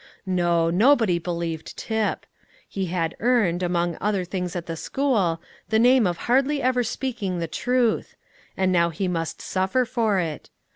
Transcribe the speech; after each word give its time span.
No, 0.25 0.71
nobody 0.71 1.19
believed 1.19 1.77
Tip. 1.77 2.25
He 2.67 2.87
had 2.87 3.15
earned, 3.19 3.61
among 3.61 3.99
other 4.01 4.25
things 4.25 4.55
in 4.55 4.63
the 4.65 4.75
school, 4.75 5.39
the 5.69 5.77
name 5.77 6.07
of 6.07 6.17
hardly 6.25 6.59
ever 6.59 6.83
speaking 6.83 7.37
the 7.37 7.47
truth; 7.47 8.15
and 8.57 8.71
now 8.71 8.89
he 8.89 9.07
must 9.07 9.43
suffer 9.43 9.85
for 9.85 10.17
it. 10.17 10.49